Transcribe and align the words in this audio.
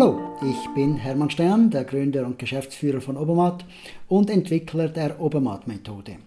Hallo, 0.00 0.16
ich 0.48 0.74
bin 0.76 0.94
Hermann 0.94 1.28
Stern, 1.28 1.70
der 1.70 1.82
Gründer 1.82 2.24
und 2.24 2.38
Geschäftsführer 2.38 3.00
von 3.00 3.16
Obermatt 3.16 3.64
und 4.06 4.30
Entwickler 4.30 4.88
der 4.88 5.20
Obermatt-Methode. 5.20 6.18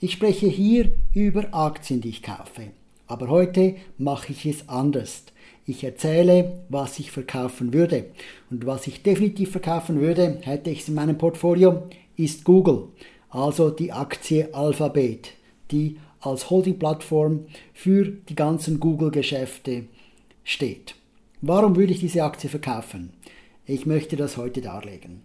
Ich 0.00 0.14
spreche 0.14 0.48
hier 0.48 0.90
über 1.14 1.46
Aktien, 1.54 2.00
die 2.00 2.08
ich 2.08 2.24
kaufe. 2.24 2.72
Aber 3.06 3.28
heute 3.28 3.76
mache 3.98 4.32
ich 4.32 4.46
es 4.46 4.68
anders. 4.68 5.26
Ich 5.64 5.84
erzähle, 5.84 6.64
was 6.70 6.98
ich 6.98 7.12
verkaufen 7.12 7.72
würde. 7.72 8.06
Und 8.50 8.66
was 8.66 8.88
ich 8.88 9.04
definitiv 9.04 9.52
verkaufen 9.52 10.00
würde, 10.00 10.40
hätte 10.40 10.70
ich 10.70 10.80
es 10.80 10.88
in 10.88 10.94
meinem 10.94 11.16
Portfolio, 11.16 11.84
ist 12.16 12.42
Google. 12.42 12.88
Also 13.28 13.70
die 13.70 13.92
Aktie 13.92 14.52
Alphabet, 14.52 15.34
die 15.70 16.00
als 16.18 16.50
Holding-Plattform 16.50 17.44
für 17.74 18.06
die 18.06 18.34
ganzen 18.34 18.80
Google-Geschäfte 18.80 19.84
steht. 20.42 20.96
Warum 21.42 21.76
würde 21.76 21.92
ich 21.92 22.00
diese 22.00 22.22
Aktie 22.22 22.50
verkaufen? 22.50 23.14
Ich 23.64 23.86
möchte 23.86 24.14
das 24.16 24.36
heute 24.36 24.60
darlegen. 24.60 25.22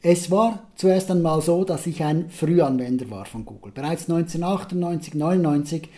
Es 0.00 0.30
war 0.30 0.66
zuerst 0.76 1.10
einmal 1.10 1.42
so, 1.42 1.64
dass 1.64 1.86
ich 1.86 2.02
ein 2.02 2.30
Frühanwender 2.30 3.10
war 3.10 3.26
von 3.26 3.44
Google. 3.44 3.70
Bereits 3.70 4.08
1998, 4.08 5.12
99 5.12 5.88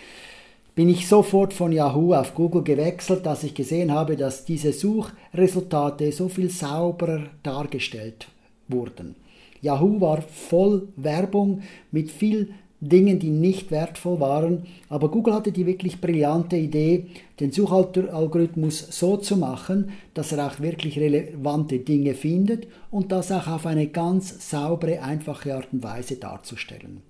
bin 0.74 0.88
ich 0.88 1.06
sofort 1.06 1.52
von 1.52 1.70
Yahoo 1.70 2.14
auf 2.14 2.34
Google 2.34 2.64
gewechselt, 2.64 3.24
dass 3.24 3.45
ich 3.45 3.54
gesehen 3.54 3.92
habe, 3.92 4.16
dass 4.16 4.45
diese 4.45 4.72
Suchresultate 4.72 6.10
so 6.10 6.28
viel 6.28 6.50
sauberer 6.50 7.26
dargestellt 7.45 8.26
wurden. 8.66 9.14
Yahoo 9.60 10.00
war 10.00 10.23
voll 10.23 10.88
Werbung 10.96 11.62
mit 11.92 12.10
viel 12.10 12.54
Dingen, 12.82 13.20
die 13.20 13.30
nicht 13.30 13.70
wertvoll 13.70 14.18
waren. 14.20 14.66
Aber 14.88 15.09
Google 15.09 15.34
hatte 15.34 15.52
die 15.52 15.66
wirklich 15.66 16.00
brillante 16.00 16.56
Idee, 16.56 17.06
den 17.38 17.52
Suchalgorithmus 17.52 18.78
so 18.90 19.16
zu 19.16 19.36
machen, 19.36 19.93
dass 20.15 20.32
er 20.32 20.46
auch 20.46 20.60
wirklich 20.60 20.98
relevante 20.98 21.79
Dinge 21.79 22.15
findet 22.15 22.66
und 22.90 23.12
das 23.12 23.30
auch 23.30 23.46
auf 23.46 23.66
eine 23.66 23.87
ganz 23.87 24.51
saubere, 24.51 25.01
einfache 25.01 25.54
Art 25.54 25.68
und 25.73 25.82
Weise 25.82 26.16
darzustellen. 26.16 27.02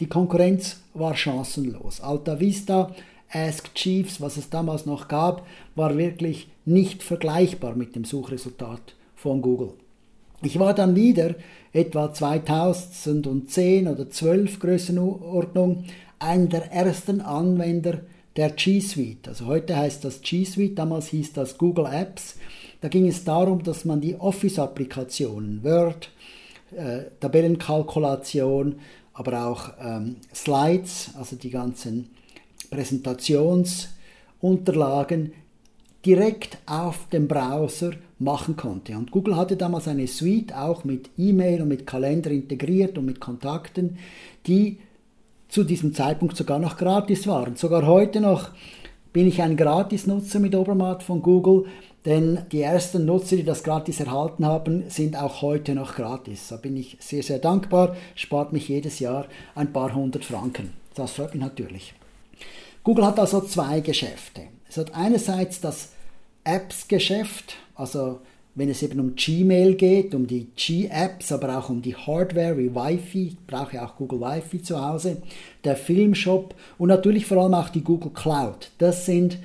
Die 0.00 0.06
Konkurrenz 0.06 0.80
war 0.94 1.14
chancenlos. 1.14 2.00
Alta 2.00 2.40
Vista, 2.40 2.94
Ask 3.30 3.74
Chiefs, 3.74 4.20
was 4.20 4.38
es 4.38 4.48
damals 4.48 4.86
noch 4.86 5.08
gab, 5.08 5.46
war 5.74 5.98
wirklich 5.98 6.48
nicht 6.64 7.02
vergleichbar 7.02 7.74
mit 7.74 7.94
dem 7.94 8.04
Suchresultat 8.04 8.94
von 9.14 9.42
Google. 9.42 9.74
Ich 10.40 10.56
war 10.58 10.72
dann 10.72 10.94
wieder 10.94 11.34
etwa 11.72 12.12
2010 12.12 13.88
oder 13.88 14.08
12 14.08 14.60
Größenordnung 14.60 15.82
einer 16.20 16.46
der 16.46 16.72
ersten 16.72 17.20
Anwender 17.20 18.02
der 18.36 18.50
G 18.50 18.80
Suite. 18.80 19.26
Also 19.26 19.46
heute 19.46 19.76
heißt 19.76 20.04
das 20.04 20.20
G 20.20 20.44
Suite, 20.44 20.78
damals 20.78 21.08
hieß 21.08 21.32
das 21.32 21.58
Google 21.58 21.86
Apps. 21.86 22.36
Da 22.80 22.86
ging 22.86 23.08
es 23.08 23.24
darum, 23.24 23.64
dass 23.64 23.84
man 23.84 24.00
die 24.00 24.14
Office-Applikationen, 24.14 25.64
Word, 25.64 26.12
äh, 26.70 27.06
Tabellenkalkulation, 27.18 28.76
aber 29.14 29.44
auch 29.44 29.70
ähm, 29.82 30.18
Slides, 30.32 31.10
also 31.18 31.34
die 31.34 31.50
ganzen 31.50 32.10
Präsentationsunterlagen 32.70 35.32
direkt 36.08 36.56
auf 36.64 37.06
dem 37.10 37.28
Browser 37.28 37.90
machen 38.18 38.56
konnte. 38.56 38.96
Und 38.96 39.10
Google 39.10 39.36
hatte 39.36 39.58
damals 39.58 39.88
eine 39.88 40.06
Suite 40.06 40.54
auch 40.54 40.82
mit 40.82 41.10
E-Mail 41.18 41.60
und 41.60 41.68
mit 41.68 41.86
Kalender 41.86 42.30
integriert 42.30 42.96
und 42.96 43.04
mit 43.04 43.20
Kontakten, 43.20 43.98
die 44.46 44.78
zu 45.50 45.64
diesem 45.64 45.92
Zeitpunkt 45.92 46.34
sogar 46.34 46.58
noch 46.58 46.78
gratis 46.78 47.26
waren. 47.26 47.56
Sogar 47.56 47.86
heute 47.86 48.22
noch 48.22 48.48
bin 49.12 49.28
ich 49.28 49.42
ein 49.42 49.58
Gratis-Nutzer 49.58 50.38
mit 50.38 50.54
Obermatt 50.54 51.02
von 51.02 51.20
Google, 51.20 51.66
denn 52.06 52.38
die 52.52 52.62
ersten 52.62 53.04
Nutzer, 53.04 53.36
die 53.36 53.44
das 53.44 53.62
gratis 53.62 54.00
erhalten 54.00 54.46
haben, 54.46 54.84
sind 54.88 55.14
auch 55.14 55.42
heute 55.42 55.74
noch 55.74 55.94
gratis. 55.94 56.48
Da 56.48 56.56
bin 56.56 56.78
ich 56.78 56.96
sehr, 57.00 57.22
sehr 57.22 57.38
dankbar, 57.38 57.94
spart 58.14 58.54
mich 58.54 58.68
jedes 58.68 58.98
Jahr 58.98 59.26
ein 59.54 59.74
paar 59.74 59.94
hundert 59.94 60.24
Franken. 60.24 60.72
Das 60.94 61.12
freut 61.12 61.34
mich 61.34 61.42
natürlich. 61.42 61.92
Google 62.82 63.04
hat 63.04 63.18
also 63.18 63.42
zwei 63.42 63.80
Geschäfte. 63.80 64.44
Es 64.70 64.78
hat 64.78 64.94
einerseits 64.94 65.60
das 65.60 65.90
Apps-Geschäft, 66.48 67.56
also 67.74 68.20
wenn 68.54 68.70
es 68.70 68.82
eben 68.82 68.98
um 68.98 69.14
Gmail 69.14 69.74
geht, 69.74 70.14
um 70.14 70.26
die 70.26 70.48
G-Apps, 70.56 71.30
aber 71.30 71.58
auch 71.58 71.68
um 71.68 71.80
die 71.80 71.94
Hardware 71.94 72.58
wie 72.58 72.74
Wi-Fi, 72.74 73.28
ich 73.28 73.46
brauche 73.46 73.80
auch 73.80 73.96
Google 73.96 74.20
Wi-Fi 74.20 74.62
zu 74.62 74.84
Hause, 74.84 75.22
der 75.62 75.76
Filmshop 75.76 76.54
und 76.76 76.88
natürlich 76.88 77.26
vor 77.26 77.36
allem 77.38 77.54
auch 77.54 77.68
die 77.68 77.84
Google 77.84 78.12
Cloud. 78.12 78.70
Das 78.78 79.06
sind 79.06 79.38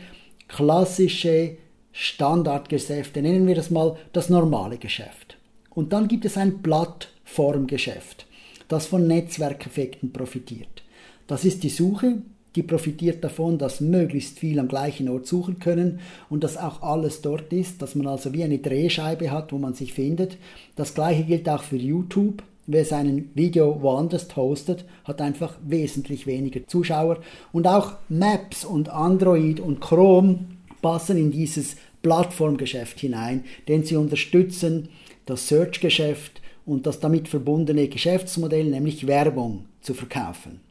klassische 0.47 1.57
Standardgeschäfte, 1.91 3.21
nennen 3.21 3.45
wir 3.45 3.55
das 3.55 3.69
mal 3.69 3.97
das 4.13 4.29
normale 4.29 4.77
Geschäft. 4.77 5.37
Und 5.69 5.93
dann 5.93 6.07
gibt 6.07 6.25
es 6.25 6.37
ein 6.37 6.63
Plattformgeschäft, 6.63 8.25
das 8.67 8.87
von 8.87 9.05
Netzwerkeffekten 9.07 10.11
profitiert. 10.11 10.83
Das 11.27 11.45
ist 11.45 11.63
die 11.63 11.69
Suche, 11.69 12.23
die 12.55 12.63
profitiert 12.63 13.23
davon, 13.23 13.57
dass 13.57 13.81
möglichst 13.81 14.39
viel 14.39 14.59
am 14.59 14.67
gleichen 14.67 15.09
Ort 15.09 15.25
suchen 15.25 15.59
können 15.59 15.99
und 16.29 16.43
dass 16.43 16.57
auch 16.57 16.81
alles 16.81 17.21
dort 17.21 17.51
ist, 17.51 17.81
dass 17.81 17.95
man 17.95 18.07
also 18.07 18.33
wie 18.33 18.43
eine 18.43 18.59
Drehscheibe 18.59 19.31
hat, 19.31 19.51
wo 19.51 19.57
man 19.57 19.73
sich 19.73 19.93
findet. 19.93 20.37
Das 20.75 20.93
gleiche 20.93 21.23
gilt 21.23 21.49
auch 21.49 21.63
für 21.63 21.77
YouTube. 21.77 22.43
Wer 22.65 22.85
sein 22.85 23.29
Video 23.33 23.81
woanders 23.81 24.27
postet, 24.27 24.85
hat 25.03 25.19
einfach 25.19 25.57
wesentlich 25.65 26.27
weniger 26.27 26.65
Zuschauer. 26.65 27.19
Und 27.51 27.67
auch 27.67 27.93
Maps 28.07 28.63
und 28.63 28.87
Android 28.89 29.59
und 29.59 29.81
Chrome 29.81 30.45
passen 30.81 31.17
in 31.17 31.31
dieses 31.31 31.75
Plattformgeschäft 32.03 32.99
hinein, 32.99 33.45
denn 33.67 33.83
sie 33.83 33.95
unterstützen 33.95 34.89
das 35.25 35.47
Search-Geschäft 35.47 36.41
und 36.65 36.85
das 36.85 36.99
damit 36.99 37.27
verbundene 37.27 37.87
Geschäftsmodell, 37.87 38.65
nämlich 38.65 39.07
Werbung 39.07 39.65
zu 39.81 39.93
verkaufen. 39.93 40.61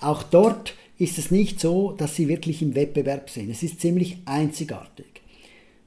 Auch 0.00 0.22
dort 0.22 0.74
ist 1.00 1.16
es 1.16 1.30
nicht 1.30 1.58
so, 1.60 1.92
dass 1.92 2.14
sie 2.14 2.28
wirklich 2.28 2.60
im 2.60 2.74
Wettbewerb 2.74 3.30
sind. 3.30 3.48
Es 3.48 3.62
ist 3.62 3.80
ziemlich 3.80 4.18
einzigartig. 4.26 5.22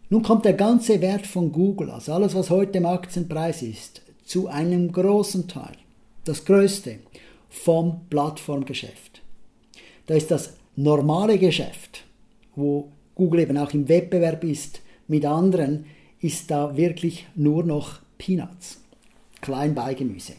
Nun 0.09 0.23
kommt 0.23 0.43
der 0.43 0.53
ganze 0.53 1.01
Wert 1.01 1.27
von 1.27 1.51
Google, 1.51 1.91
also 1.91 2.13
alles, 2.13 2.33
was 2.33 2.49
heute 2.49 2.79
im 2.79 2.87
Aktienpreis 2.87 3.61
ist, 3.61 4.01
zu 4.25 4.47
einem 4.47 4.91
großen 4.91 5.47
Teil, 5.47 5.75
das 6.25 6.45
größte, 6.45 6.97
vom 7.47 8.01
Plattformgeschäft. 8.09 9.21
Da 10.07 10.15
ist 10.15 10.31
das 10.31 10.55
normale 10.75 11.37
Geschäft, 11.37 12.05
wo 12.55 12.89
Google 13.13 13.41
eben 13.41 13.57
auch 13.57 13.71
im 13.73 13.87
Wettbewerb 13.87 14.43
ist 14.43 14.81
mit 15.07 15.25
anderen, 15.25 15.85
ist 16.21 16.49
da 16.49 16.75
wirklich 16.75 17.27
nur 17.35 17.63
noch 17.63 17.99
Peanuts, 18.17 18.81
Kleinbeigemüse. 19.41 20.33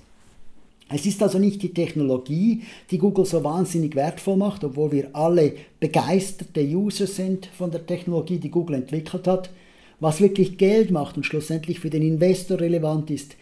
Es 0.94 1.06
ist 1.06 1.20
also 1.24 1.40
nicht 1.40 1.60
die 1.64 1.74
Technologie, 1.74 2.62
die 2.92 2.98
Google 2.98 3.24
so 3.24 3.42
wahnsinnig 3.42 3.96
wertvoll 3.96 4.36
macht, 4.36 4.62
obwohl 4.62 4.92
wir 4.92 5.08
alle 5.12 5.54
begeisterte 5.80 6.60
User 6.62 7.08
sind 7.08 7.46
von 7.46 7.72
der 7.72 7.84
Technologie, 7.84 8.38
die 8.38 8.52
Google 8.52 8.76
entwickelt 8.76 9.26
hat. 9.26 9.50
Was 9.98 10.20
wirklich 10.20 10.56
Geld 10.56 10.92
macht 10.92 11.16
und 11.16 11.24
schlussendlich 11.24 11.80
für 11.80 11.90
den 11.90 12.02
Investor 12.02 12.60
relevant 12.60 13.10
ist, 13.10 13.34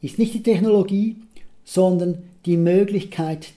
ist 0.00 0.20
nicht 0.20 0.34
die 0.34 0.44
Technologie, 0.44 1.16
sondern 1.64 2.18
die 2.44 2.56
Möglichkeit, 2.56 3.48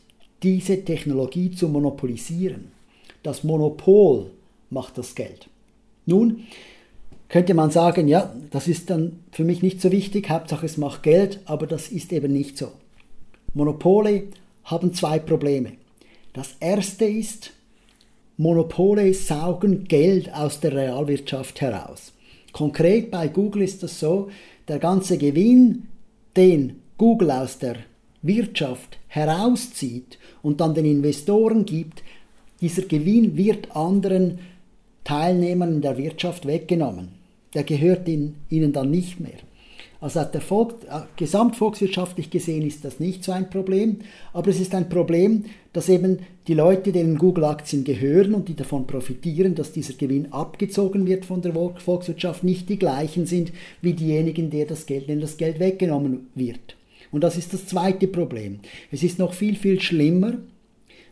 diese 0.41 0.83
Technologie 0.83 1.51
zu 1.51 1.69
monopolisieren. 1.69 2.71
Das 3.21 3.43
Monopol 3.43 4.31
macht 4.71 4.97
das 4.97 5.13
Geld. 5.13 5.49
Nun 6.07 6.45
könnte 7.27 7.53
man 7.53 7.69
sagen, 7.69 8.07
ja, 8.07 8.33
das 8.49 8.67
ist 8.67 8.89
dann 8.89 9.19
für 9.31 9.43
mich 9.43 9.61
nicht 9.61 9.81
so 9.81 9.91
wichtig, 9.91 10.31
Hauptsache 10.31 10.65
es 10.65 10.77
macht 10.77 11.03
Geld, 11.03 11.41
aber 11.45 11.67
das 11.67 11.89
ist 11.89 12.11
eben 12.11 12.33
nicht 12.33 12.57
so. 12.57 12.71
Monopole 13.53 14.23
haben 14.63 14.93
zwei 14.93 15.19
Probleme. 15.19 15.73
Das 16.33 16.55
erste 16.59 17.05
ist, 17.05 17.51
Monopole 18.37 19.13
saugen 19.13 19.85
Geld 19.85 20.33
aus 20.33 20.59
der 20.59 20.73
Realwirtschaft 20.73 21.59
heraus. 21.61 22.13
Konkret 22.53 23.11
bei 23.11 23.27
Google 23.27 23.63
ist 23.63 23.83
das 23.83 23.99
so, 23.99 24.29
der 24.67 24.79
ganze 24.79 25.17
Gewinn, 25.17 25.87
den 26.35 26.81
Google 26.97 27.31
aus 27.31 27.57
der 27.57 27.77
Wirtschaft 28.21 28.97
herauszieht 29.07 30.17
und 30.41 30.61
dann 30.61 30.73
den 30.73 30.85
Investoren 30.85 31.65
gibt, 31.65 32.03
dieser 32.61 32.83
Gewinn 32.83 33.35
wird 33.37 33.75
anderen 33.75 34.39
Teilnehmern 35.03 35.75
in 35.75 35.81
der 35.81 35.97
Wirtschaft 35.97 36.45
weggenommen. 36.45 37.09
Der 37.53 37.63
gehört 37.63 38.07
ihnen 38.07 38.73
dann 38.73 38.91
nicht 38.91 39.19
mehr. 39.19 39.39
Also 40.01 40.21
Volk, 40.39 40.75
äh, 40.89 41.01
gesamtvolkswirtschaftlich 41.17 42.29
gesehen 42.29 42.65
ist 42.65 42.85
das 42.85 43.01
nicht 43.01 43.23
so 43.23 43.33
ein 43.33 43.49
Problem, 43.49 43.97
aber 44.31 44.49
es 44.49 44.59
ist 44.59 44.73
ein 44.73 44.87
Problem, 44.87 45.45
dass 45.73 45.89
eben 45.89 46.19
die 46.47 46.53
Leute, 46.53 46.93
denen 46.93 47.17
Google-Aktien 47.17 47.83
gehören 47.83 48.33
und 48.33 48.47
die 48.47 48.55
davon 48.55 48.87
profitieren, 48.87 49.55
dass 49.55 49.73
dieser 49.73 49.93
Gewinn 49.93 50.31
abgezogen 50.31 51.05
wird 51.05 51.25
von 51.25 51.41
der 51.41 51.53
Volkswirtschaft, 51.53 52.45
nicht 52.45 52.69
die 52.69 52.79
gleichen 52.79 53.25
sind 53.25 53.51
wie 53.81 53.93
diejenigen, 53.93 54.49
denen 54.49 54.69
das 54.69 54.85
Geld, 54.85 55.09
denen 55.09 55.21
das 55.21 55.35
Geld 55.35 55.59
weggenommen 55.59 56.27
wird. 56.33 56.77
Und 57.11 57.23
das 57.23 57.37
ist 57.37 57.53
das 57.53 57.65
zweite 57.65 58.07
Problem. 58.07 58.59
Es 58.91 59.03
ist 59.03 59.19
noch 59.19 59.33
viel, 59.33 59.55
viel 59.55 59.81
schlimmer, 59.81 60.37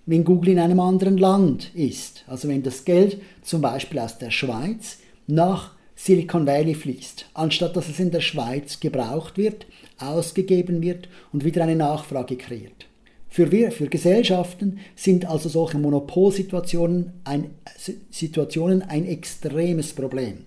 wenn 0.06 0.24
Google 0.24 0.52
in 0.52 0.60
einem 0.60 0.80
anderen 0.80 1.18
Land 1.18 1.72
ist. 1.76 2.24
Also 2.28 2.48
wenn 2.48 2.64
das 2.64 2.86
Geld 2.86 3.20
zum 3.42 3.62
Beispiel 3.62 4.00
aus 4.00 4.18
der 4.18 4.32
Schweiz 4.32 5.00
nach 5.28 5.77
Silicon 6.00 6.46
Valley 6.46 6.76
fließt, 6.76 7.26
anstatt 7.34 7.76
dass 7.76 7.90
es 7.90 8.00
in 8.00 8.12
der 8.12 8.22
Schweiz 8.22 8.80
gebraucht 8.80 9.36
wird, 9.38 9.66
ausgegeben 9.98 10.82
wird 10.82 11.10
und 11.34 11.44
wieder 11.44 11.64
eine 11.64 11.76
Nachfrage 11.76 12.38
kreiert. 12.38 12.86
Für, 13.28 13.52
wir, 13.52 13.72
für 13.72 13.88
Gesellschaften 13.88 14.80
sind 14.96 15.26
also 15.26 15.50
solche 15.50 15.80
Monopolsituationen 15.80 17.14
ein, 17.24 17.50
Situationen 18.12 18.84
ein 18.84 19.06
extremes 19.06 19.94
Problem, 19.94 20.46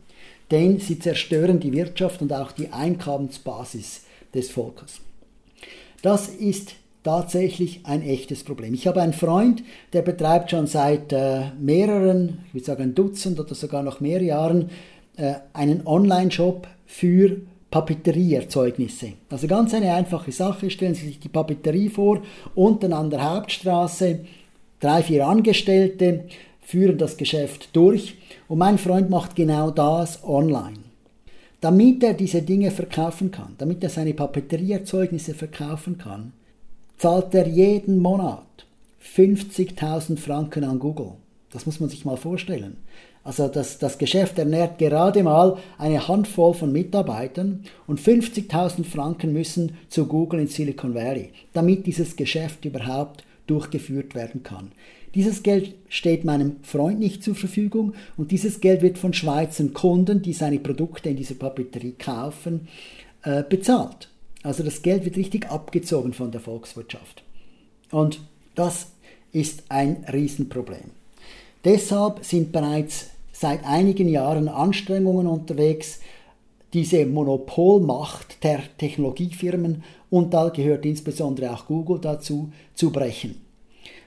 denn 0.52 0.79
sie 0.79 1.00
zerstören 1.00 1.58
die 1.58 1.73
Wirtschaft 1.73 2.23
und 2.23 2.32
auch 2.32 2.52
die 2.52 2.73
Einkommensbasis 2.73 4.02
des 4.32 4.50
Volkes. 4.50 5.00
Das 6.00 6.29
ist 6.29 6.75
tatsächlich 7.02 7.81
ein 7.85 8.02
echtes 8.02 8.44
Problem. 8.44 8.73
Ich 8.73 8.87
habe 8.87 9.02
einen 9.02 9.14
Freund, 9.14 9.64
der 9.93 10.02
betreibt 10.02 10.52
schon 10.52 10.69
seit 10.69 11.12
äh, 11.12 11.50
mehreren, 11.61 12.44
ich 12.49 12.55
würde 12.55 12.67
sagen 12.67 12.82
ein 12.82 12.94
Dutzend 12.94 13.41
oder 13.41 13.55
sogar 13.55 13.82
noch 13.82 14.00
mehr 14.00 14.23
Jahren, 14.23 14.70
äh, 15.21 15.35
einen 15.53 15.87
Online-Shop 15.87 16.67
für 16.87 17.37
Papeterieerzeugnisse. 17.71 19.13
Also 19.29 19.47
ganz 19.47 19.75
eine 19.75 19.95
einfache 19.95 20.33
Sache. 20.33 20.71
Stellen 20.71 20.95
Sie 20.95 21.07
sich 21.07 21.21
die 21.21 21.29
Papeterie 21.29 21.89
vor, 21.89 22.23
unten 22.55 22.93
an 22.93 23.11
der 23.11 23.23
Hauptstraße, 23.23 24.21
drei, 24.81 25.03
vier 25.03 25.27
Angestellte 25.27 26.25
führen 26.63 26.99
das 26.99 27.17
Geschäft 27.17 27.69
durch 27.75 28.17
und 28.49 28.59
mein 28.59 28.79
Freund 28.79 29.11
macht 29.11 29.37
genau 29.37 29.71
das 29.71 30.25
online. 30.25 30.79
Damit 31.61 32.03
er 32.03 32.15
diese 32.15 32.43
Dinge 32.43 32.71
verkaufen 32.71 33.31
kann, 33.31 33.55
damit 33.59 33.83
er 33.83 33.91
seine 33.91 34.15
Papeterieerzeugnisse 34.15 35.35
verkaufen 35.35 35.99
kann, 35.99 36.33
zahlt 36.97 37.35
er 37.35 37.47
jeden 37.47 37.99
Monat 37.99 38.47
50.000 39.17 40.17
Franken 40.17 40.65
an 40.65 40.79
Google. 40.79 41.13
Das 41.53 41.67
muss 41.67 41.81
man 41.81 41.89
sich 41.89 42.05
mal 42.05 42.17
vorstellen. 42.17 42.77
Also 43.31 43.47
das, 43.47 43.79
das 43.79 43.97
Geschäft 43.97 44.41
ernährt 44.41 44.79
gerade 44.79 45.23
mal 45.23 45.56
eine 45.79 46.09
Handvoll 46.09 46.53
von 46.53 46.73
Mitarbeitern 46.73 47.62
und 47.87 48.00
50.000 48.00 48.82
Franken 48.82 49.32
müssen 49.32 49.79
zu 49.88 50.06
Google 50.06 50.41
in 50.41 50.49
Silicon 50.49 50.97
Valley, 50.97 51.31
damit 51.53 51.87
dieses 51.87 52.17
Geschäft 52.17 52.65
überhaupt 52.65 53.23
durchgeführt 53.47 54.17
werden 54.17 54.43
kann. 54.43 54.73
Dieses 55.15 55.44
Geld 55.44 55.77
steht 55.88 56.25
meinem 56.25 56.56
Freund 56.65 56.99
nicht 56.99 57.23
zur 57.23 57.37
Verfügung 57.37 57.94
und 58.17 58.32
dieses 58.32 58.61
Geld 58.61 58.82
wird 58.82 58.99
von 58.99 59.12
Schweizer 59.12 59.69
Kunden, 59.69 60.23
die 60.23 60.33
seine 60.33 60.59
Produkte 60.59 61.11
in 61.11 61.17
dieser 61.17 61.37
Papeterie 61.37 61.94
kaufen, 61.97 62.67
äh, 63.23 63.44
bezahlt. 63.49 64.09
Also 64.43 64.65
das 64.65 64.83
Geld 64.83 65.05
wird 65.05 65.17
richtig 65.17 65.49
abgezogen 65.49 66.15
von 66.15 66.33
der 66.33 66.41
Volkswirtschaft. 66.41 67.23
Und 67.93 68.23
das 68.56 68.88
ist 69.31 69.62
ein 69.69 70.05
Riesenproblem. 70.12 70.91
Deshalb 71.65 72.25
sind 72.25 72.50
bereits 72.50 73.11
seit 73.41 73.65
einigen 73.65 74.07
Jahren 74.07 74.51
Anstrengungen 74.51 75.27
unterwegs, 75.27 76.01
diese 76.75 77.07
Monopolmacht 77.07 78.45
der 78.45 78.61
Technologiefirmen 78.77 79.83
und 80.11 80.35
da 80.35 80.51
gehört 80.51 80.85
insbesondere 80.85 81.51
auch 81.51 81.65
Google 81.65 82.01
dazu, 82.01 82.53
zu 82.75 82.91
brechen. 82.91 83.41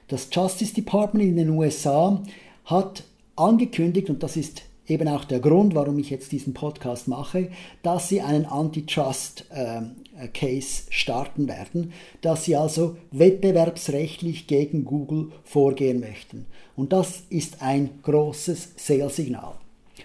Das 0.06 0.28
Justice 0.30 0.72
Department 0.72 1.24
in 1.24 1.36
den 1.36 1.50
USA 1.50 2.22
hat 2.66 3.02
angekündigt, 3.34 4.08
und 4.08 4.22
das 4.22 4.36
ist 4.36 4.62
eben 4.86 5.08
auch 5.08 5.24
der 5.24 5.40
Grund, 5.40 5.74
warum 5.74 5.98
ich 5.98 6.10
jetzt 6.10 6.32
diesen 6.32 6.54
Podcast 6.54 7.08
mache, 7.08 7.50
dass 7.82 8.08
sie 8.08 8.20
einen 8.20 8.46
Antitrust 8.46 9.46
äh, 9.50 9.82
Case 10.28 10.84
starten 10.90 11.48
werden, 11.48 11.92
dass 12.20 12.44
sie 12.44 12.56
also 12.56 12.96
wettbewerbsrechtlich 13.10 14.46
gegen 14.46 14.84
Google 14.84 15.32
vorgehen 15.42 16.00
möchten. 16.00 16.46
Und 16.76 16.92
das 16.92 17.22
ist 17.30 17.62
ein 17.62 17.90
großes 18.02 18.74
Sales-Signal. 18.76 19.54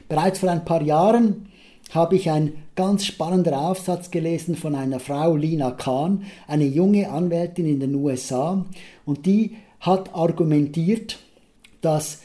Bereits 0.07 0.39
vor 0.39 0.49
ein 0.49 0.65
paar 0.65 0.81
Jahren 0.81 1.47
habe 1.91 2.15
ich 2.15 2.29
einen 2.29 2.53
ganz 2.75 3.05
spannenden 3.05 3.53
Aufsatz 3.53 4.11
gelesen 4.11 4.55
von 4.55 4.75
einer 4.75 4.99
Frau, 4.99 5.35
Lina 5.35 5.71
Kahn, 5.71 6.23
eine 6.47 6.65
junge 6.65 7.09
Anwältin 7.09 7.65
in 7.65 7.79
den 7.79 7.95
USA, 7.95 8.65
und 9.05 9.25
die 9.25 9.57
hat 9.79 10.13
argumentiert, 10.13 11.19
dass 11.81 12.21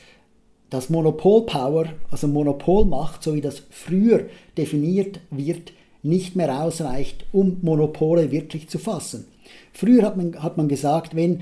das 0.70 0.90
Monopolpower, 0.90 1.86
also 2.10 2.26
Monopolmacht, 2.26 3.22
so 3.22 3.34
wie 3.34 3.40
das 3.40 3.62
früher 3.70 4.26
definiert 4.56 5.20
wird, 5.30 5.72
nicht 6.02 6.36
mehr 6.36 6.62
ausreicht, 6.62 7.24
um 7.32 7.58
Monopole 7.62 8.30
wirklich 8.30 8.68
zu 8.68 8.78
fassen. 8.78 9.26
Früher 9.72 10.02
hat 10.02 10.16
man, 10.16 10.42
hat 10.42 10.56
man 10.56 10.68
gesagt, 10.68 11.16
wenn 11.16 11.40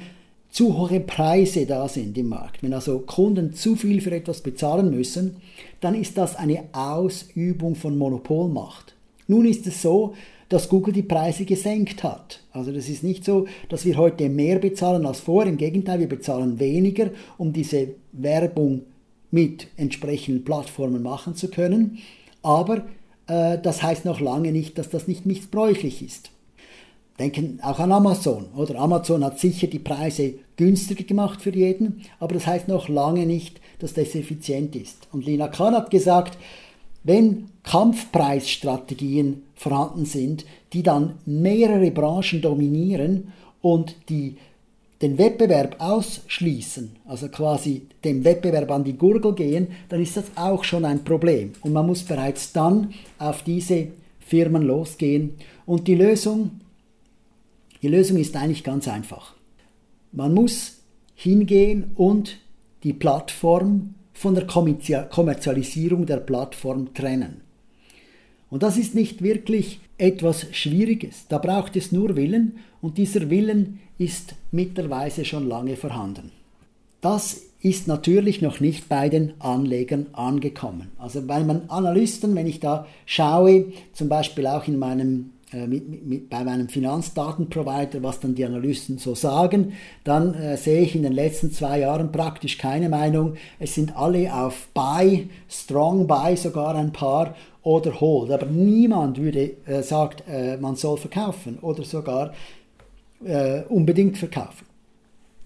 zu 0.50 0.76
hohe 0.76 1.00
Preise 1.00 1.64
da 1.64 1.88
sind 1.88 2.16
im 2.18 2.28
Markt, 2.28 2.62
wenn 2.62 2.74
also 2.74 2.98
Kunden 3.00 3.54
zu 3.54 3.74
viel 3.74 4.00
für 4.00 4.14
etwas 4.14 4.42
bezahlen 4.42 4.90
müssen, 4.90 5.36
dann 5.80 5.94
ist 5.94 6.18
das 6.18 6.36
eine 6.36 6.64
Ausübung 6.72 7.74
von 7.74 7.96
Monopolmacht. 7.96 8.94
Nun 9.28 9.46
ist 9.46 9.66
es 9.66 9.80
so, 9.80 10.14
dass 10.50 10.68
Google 10.68 10.92
die 10.92 11.02
Preise 11.02 11.46
gesenkt 11.46 12.04
hat. 12.04 12.40
Also 12.52 12.70
das 12.70 12.90
ist 12.90 13.02
nicht 13.02 13.24
so, 13.24 13.46
dass 13.70 13.86
wir 13.86 13.96
heute 13.96 14.28
mehr 14.28 14.58
bezahlen 14.58 15.06
als 15.06 15.20
vorher. 15.20 15.50
Im 15.50 15.56
Gegenteil, 15.56 16.00
wir 16.00 16.08
bezahlen 16.08 16.60
weniger, 16.60 17.10
um 17.38 17.54
diese 17.54 17.88
Werbung 18.12 18.82
mit 19.32 19.66
entsprechenden 19.76 20.44
Plattformen 20.44 21.02
machen 21.02 21.34
zu 21.34 21.48
können. 21.48 21.98
Aber 22.42 22.84
äh, 23.26 23.58
das 23.58 23.82
heißt 23.82 24.04
noch 24.04 24.20
lange 24.20 24.52
nicht, 24.52 24.78
dass 24.78 24.90
das 24.90 25.08
nicht 25.08 25.26
missbräuchlich 25.26 26.02
ist. 26.02 26.30
Denken 27.18 27.58
auch 27.62 27.80
an 27.80 27.92
Amazon. 27.92 28.46
Oder 28.54 28.78
Amazon 28.78 29.24
hat 29.24 29.40
sicher 29.40 29.66
die 29.66 29.78
Preise 29.78 30.34
günstiger 30.56 31.04
gemacht 31.04 31.42
für 31.42 31.54
jeden, 31.54 32.02
aber 32.20 32.34
das 32.34 32.46
heißt 32.46 32.68
noch 32.68 32.88
lange 32.88 33.26
nicht, 33.26 33.60
dass 33.80 33.94
das 33.94 34.14
effizient 34.14 34.76
ist. 34.76 35.08
Und 35.12 35.26
Lina 35.26 35.48
Kahn 35.48 35.74
hat 35.74 35.90
gesagt, 35.90 36.38
wenn 37.04 37.48
Kampfpreisstrategien 37.64 39.42
vorhanden 39.54 40.04
sind, 40.04 40.44
die 40.72 40.82
dann 40.82 41.16
mehrere 41.26 41.90
Branchen 41.90 42.40
dominieren 42.40 43.32
und 43.60 43.96
die 44.08 44.36
den 45.02 45.18
Wettbewerb 45.18 45.76
ausschließen, 45.80 46.92
also 47.06 47.28
quasi 47.28 47.88
dem 48.04 48.24
Wettbewerb 48.24 48.70
an 48.70 48.84
die 48.84 48.96
Gurgel 48.96 49.34
gehen, 49.34 49.68
dann 49.88 50.00
ist 50.00 50.16
das 50.16 50.26
auch 50.36 50.62
schon 50.62 50.84
ein 50.84 51.02
Problem. 51.02 51.52
Und 51.60 51.72
man 51.72 51.86
muss 51.86 52.04
bereits 52.04 52.52
dann 52.52 52.94
auf 53.18 53.42
diese 53.42 53.88
Firmen 54.20 54.62
losgehen. 54.62 55.34
Und 55.66 55.88
die 55.88 55.96
Lösung, 55.96 56.60
die 57.82 57.88
Lösung 57.88 58.16
ist 58.16 58.36
eigentlich 58.36 58.62
ganz 58.62 58.86
einfach. 58.86 59.34
Man 60.12 60.34
muss 60.34 60.78
hingehen 61.14 61.90
und 61.96 62.38
die 62.84 62.92
Plattform 62.92 63.94
von 64.12 64.34
der 64.34 64.46
Kommerzialisierung 64.46 66.06
der 66.06 66.18
Plattform 66.18 66.94
trennen. 66.94 67.41
Und 68.52 68.62
das 68.62 68.76
ist 68.76 68.94
nicht 68.94 69.22
wirklich 69.22 69.80
etwas 69.96 70.46
Schwieriges. 70.52 71.24
Da 71.30 71.38
braucht 71.38 71.74
es 71.74 71.90
nur 71.90 72.16
Willen 72.16 72.58
und 72.82 72.98
dieser 72.98 73.30
Willen 73.30 73.80
ist 73.96 74.34
mittlerweile 74.50 75.24
schon 75.24 75.48
lange 75.48 75.74
vorhanden. 75.74 76.32
Das 77.00 77.44
ist 77.62 77.88
natürlich 77.88 78.42
noch 78.42 78.60
nicht 78.60 78.90
bei 78.90 79.08
den 79.08 79.32
Anlegern 79.40 80.08
angekommen. 80.12 80.88
Also 80.98 81.22
bei 81.22 81.42
meinen 81.42 81.70
Analysten, 81.70 82.34
wenn 82.34 82.46
ich 82.46 82.60
da 82.60 82.86
schaue, 83.06 83.72
zum 83.94 84.10
Beispiel 84.10 84.46
auch 84.46 84.68
in 84.68 84.78
meinem 84.78 85.30
mit, 85.52 86.06
mit, 86.06 86.30
bei 86.30 86.44
meinem 86.44 86.68
Finanzdatenprovider, 86.68 88.02
was 88.02 88.20
dann 88.20 88.34
die 88.34 88.44
Analysten 88.44 88.98
so 88.98 89.14
sagen, 89.14 89.74
dann 90.04 90.34
äh, 90.34 90.56
sehe 90.56 90.82
ich 90.82 90.94
in 90.94 91.02
den 91.02 91.12
letzten 91.12 91.52
zwei 91.52 91.80
Jahren 91.80 92.12
praktisch 92.12 92.58
keine 92.58 92.88
Meinung. 92.88 93.34
Es 93.58 93.74
sind 93.74 93.96
alle 93.96 94.34
auf 94.34 94.68
Buy, 94.74 95.28
Strong 95.48 96.06
Buy 96.06 96.36
sogar 96.36 96.74
ein 96.74 96.92
paar 96.92 97.34
oder 97.62 98.00
Hold. 98.00 98.30
Aber 98.30 98.46
niemand 98.46 99.18
würde 99.18 99.56
äh, 99.66 99.82
sagt, 99.82 100.24
äh, 100.28 100.56
man 100.56 100.76
soll 100.76 100.98
verkaufen 100.98 101.58
oder 101.60 101.84
sogar 101.84 102.32
äh, 103.24 103.62
unbedingt 103.68 104.18
verkaufen. 104.18 104.66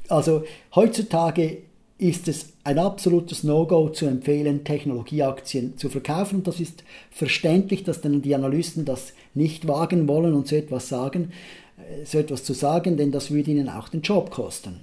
Also 0.09 0.45
heutzutage 0.75 1.59
ist 1.99 2.29
es 2.29 2.53
ein 2.67 2.81
absolutes 2.81 3.45
No-Go 3.45 3.91
zu 3.91 4.07
empfehlen, 4.07 4.65
Technologieaktien 4.65 5.79
zu 5.79 5.89
verkaufen. 5.89 6.43
Das 6.43 6.59
ist 6.59 6.83
verständlich, 7.13 7.85
dass 7.85 8.01
dann 8.01 8.23
die 8.23 8.35
Analysten 8.35 8.85
das 8.85 9.13
nicht 9.35 9.69
wagen 9.69 10.09
wollen 10.09 10.35
und 10.35 10.49
so 10.49 10.57
etwas 10.57 10.89
sagen, 10.89 11.31
äh, 11.79 12.05
so 12.05 12.19
etwas 12.19 12.43
zu 12.43 12.55
sagen, 12.55 12.97
denn 12.97 13.13
das 13.13 13.31
würde 13.31 13.53
ihnen 13.53 13.69
auch 13.69 13.89
den 13.89 14.03
Job 14.03 14.33
kosten. 14.33 14.81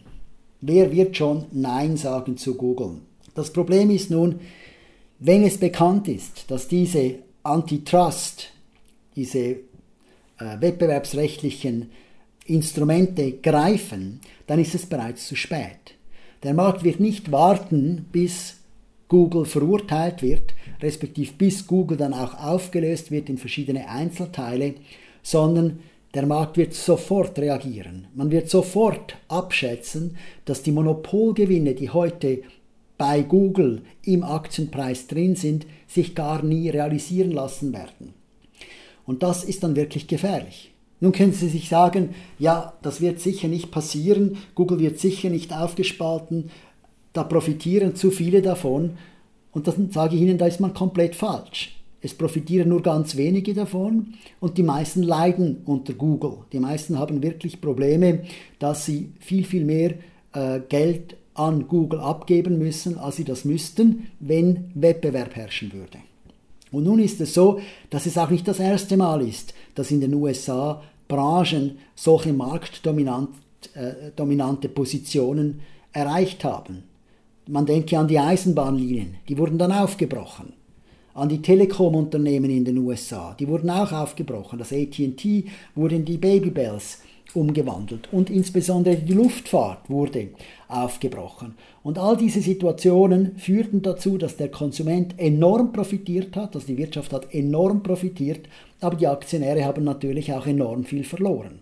Wer 0.61 0.93
wird 0.93 1.17
schon 1.17 1.43
Nein 1.51 1.97
sagen 1.97 2.37
zu 2.37 2.55
Google? 2.55 2.99
Das 3.35 3.51
Problem 3.51 3.89
ist 3.89 4.09
nun, 4.09 4.39
wenn 5.19 5.43
es 5.43 5.57
bekannt 5.57 6.07
ist, 6.07 6.49
dass 6.49 6.69
diese 6.69 7.15
Antitrust, 7.43 8.51
diese 9.17 9.39
äh, 9.39 9.57
wettbewerbsrechtlichen 10.37 11.91
Instrumente 12.45 13.33
greifen, 13.33 14.21
dann 14.47 14.59
ist 14.59 14.73
es 14.73 14.85
bereits 14.85 15.27
zu 15.27 15.35
spät. 15.35 15.95
Der 16.43 16.53
Markt 16.53 16.83
wird 16.83 16.99
nicht 16.99 17.31
warten, 17.31 18.05
bis 18.11 18.57
Google 19.07 19.45
verurteilt 19.45 20.21
wird, 20.21 20.53
respektive 20.81 21.33
bis 21.37 21.67
Google 21.67 21.97
dann 21.97 22.13
auch 22.13 22.33
aufgelöst 22.33 23.11
wird 23.11 23.29
in 23.29 23.37
verschiedene 23.37 23.87
Einzelteile, 23.87 24.75
sondern 25.21 25.79
der 26.13 26.25
Markt 26.25 26.57
wird 26.57 26.73
sofort 26.73 27.39
reagieren. 27.39 28.07
Man 28.13 28.29
wird 28.29 28.49
sofort 28.49 29.15
abschätzen, 29.29 30.17
dass 30.45 30.61
die 30.61 30.71
Monopolgewinne, 30.71 31.75
die 31.75 31.89
heute 31.89 32.43
bei 32.97 33.21
Google 33.21 33.81
im 34.03 34.23
Aktienpreis 34.23 35.07
drin 35.07 35.35
sind, 35.35 35.65
sich 35.87 36.13
gar 36.13 36.43
nie 36.43 36.69
realisieren 36.69 37.31
lassen 37.31 37.73
werden. 37.73 38.13
Und 39.05 39.23
das 39.23 39.43
ist 39.43 39.63
dann 39.63 39.75
wirklich 39.75 40.07
gefährlich. 40.07 40.72
Nun 41.03 41.11
können 41.11 41.33
Sie 41.33 41.49
sich 41.49 41.67
sagen, 41.67 42.11
ja, 42.39 42.71
das 42.81 43.01
wird 43.01 43.19
sicher 43.19 43.49
nicht 43.49 43.71
passieren, 43.71 44.37
Google 44.55 44.79
wird 44.79 44.99
sicher 44.99 45.29
nicht 45.29 45.51
aufgespalten, 45.51 46.49
da 47.11 47.25
profitieren 47.25 47.93
zu 47.93 48.09
viele 48.09 48.41
davon. 48.41 48.91
Und 49.51 49.67
dann 49.67 49.91
sage 49.91 50.15
ich 50.15 50.21
Ihnen, 50.21 50.37
da 50.37 50.45
ist 50.47 50.61
man 50.61 50.73
komplett 50.73 51.15
falsch. 51.15 51.75
Es 51.99 52.13
profitieren 52.13 52.69
nur 52.69 52.81
ganz 52.81 53.17
wenige 53.17 53.53
davon 53.53 54.13
und 54.39 54.57
die 54.57 54.63
meisten 54.63 55.03
leiden 55.03 55.57
unter 55.65 55.91
Google. 55.91 56.37
Die 56.53 56.61
meisten 56.61 56.97
haben 56.97 57.21
wirklich 57.21 57.59
Probleme, 57.59 58.21
dass 58.59 58.85
sie 58.85 59.11
viel, 59.19 59.43
viel 59.43 59.65
mehr 59.65 59.95
äh, 60.31 60.61
Geld 60.69 61.17
an 61.33 61.67
Google 61.67 61.99
abgeben 61.99 62.57
müssen, 62.57 62.97
als 62.97 63.17
sie 63.17 63.25
das 63.25 63.43
müssten, 63.43 64.07
wenn 64.21 64.71
Wettbewerb 64.73 65.35
herrschen 65.35 65.73
würde. 65.73 65.97
Und 66.71 66.85
nun 66.85 66.99
ist 66.99 67.21
es 67.21 67.33
so, 67.33 67.59
dass 67.89 68.05
es 68.05 68.17
auch 68.17 68.29
nicht 68.29 68.47
das 68.47 68.59
erste 68.59 68.97
Mal 68.97 69.21
ist, 69.21 69.53
dass 69.75 69.91
in 69.91 70.01
den 70.01 70.13
USA 70.13 70.81
Branchen 71.13 71.77
solche 71.95 72.33
marktdominante 72.33 73.37
äh, 73.75 74.71
Positionen 74.73 75.61
erreicht 75.91 76.43
haben. 76.43 76.83
Man 77.47 77.65
denke 77.65 77.99
an 77.99 78.07
die 78.07 78.17
Eisenbahnlinien, 78.17 79.15
die 79.27 79.37
wurden 79.37 79.57
dann 79.59 79.71
aufgebrochen. 79.71 80.53
An 81.13 81.29
die 81.29 81.41
Telekomunternehmen 81.41 82.49
in 82.49 82.65
den 82.65 82.79
USA, 82.79 83.35
die 83.39 83.47
wurden 83.47 83.69
auch 83.69 83.91
aufgebrochen. 83.91 84.57
Das 84.57 84.73
ATT 84.73 85.23
wurde 85.75 85.95
in 85.95 86.05
die 86.05 86.17
Babybells 86.17 87.01
umgewandelt 87.35 88.09
und 88.11 88.29
insbesondere 88.29 88.95
die 88.95 89.13
Luftfahrt 89.13 89.89
wurde 89.89 90.29
aufgebrochen. 90.67 91.55
Und 91.83 91.97
all 91.97 92.17
diese 92.17 92.41
Situationen 92.41 93.37
führten 93.37 93.81
dazu, 93.81 94.17
dass 94.17 94.37
der 94.37 94.49
Konsument 94.49 95.15
enorm 95.17 95.71
profitiert 95.71 96.35
hat, 96.35 96.55
dass 96.55 96.65
die 96.65 96.77
Wirtschaft 96.77 97.13
hat 97.13 97.33
enorm 97.33 97.83
profitiert, 97.83 98.47
aber 98.83 98.95
die 98.95 99.07
Aktionäre 99.07 99.65
haben 99.65 99.83
natürlich 99.83 100.33
auch 100.33 100.45
enorm 100.45 100.83
viel 100.83 101.03
verloren. 101.03 101.59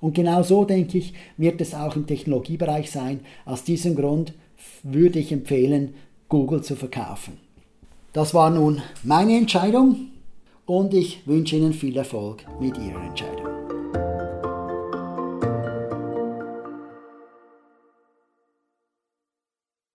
Und 0.00 0.14
genau 0.14 0.42
so, 0.42 0.64
denke 0.64 0.98
ich, 0.98 1.12
wird 1.36 1.60
es 1.60 1.74
auch 1.74 1.96
im 1.96 2.06
Technologiebereich 2.06 2.90
sein. 2.90 3.20
Aus 3.44 3.64
diesem 3.64 3.96
Grund 3.96 4.32
würde 4.82 5.18
ich 5.18 5.32
empfehlen, 5.32 5.94
Google 6.28 6.62
zu 6.62 6.76
verkaufen. 6.76 7.38
Das 8.12 8.34
war 8.34 8.50
nun 8.50 8.82
meine 9.02 9.36
Entscheidung 9.36 10.08
und 10.66 10.94
ich 10.94 11.26
wünsche 11.26 11.56
Ihnen 11.56 11.72
viel 11.72 11.96
Erfolg 11.96 12.44
mit 12.60 12.76
Ihrer 12.78 13.04
Entscheidung. 13.04 13.77